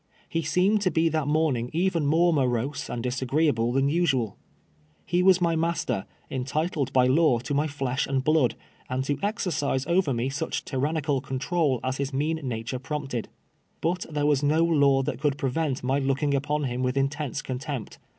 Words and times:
lie 0.33 0.41
seemed 0.41 0.81
to 0.81 0.89
be 0.89 1.09
that 1.09 1.27
morning 1.27 1.69
even 1.73 2.07
more 2.07 2.33
morose 2.33 2.89
and 2.89 3.03
disagreeable 3.03 3.71
than 3.71 3.87
usuaL 3.87 4.33
lie 5.13 5.21
was 5.21 5.39
my 5.39 5.55
master, 5.55 6.07
entitled 6.31 6.91
by 6.91 7.05
law 7.05 7.37
to 7.37 7.53
my 7.53 7.67
ilesh 7.67 8.07
and 8.07 8.23
blood, 8.23 8.55
and 8.89 9.03
to 9.03 9.19
exercise 9.21 9.85
over 9.85 10.11
me 10.11 10.27
such 10.27 10.65
ty 10.65 10.75
rannical 10.75 11.21
control 11.21 11.79
as 11.83 11.97
his 11.97 12.11
mean 12.13 12.39
nature 12.41 12.79
prompted; 12.79 13.29
but 13.79 14.07
there 14.09 14.25
was 14.25 14.41
no 14.41 14.63
law 14.63 15.03
that 15.03 15.19
could 15.21 15.37
prevent 15.37 15.83
my 15.83 15.99
looking 15.99 16.33
upon 16.33 16.63
liim 16.63 16.81
with 16.81 16.97
intense 16.97 17.43
contempt. 17.43 17.99